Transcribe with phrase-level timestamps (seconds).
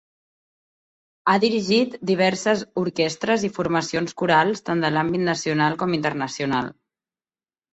[1.33, 6.75] Ha dirigit diverses orquestres i formacions corals tant de l’àmbit nacional com internacional.